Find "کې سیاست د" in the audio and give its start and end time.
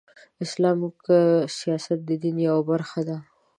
1.03-2.09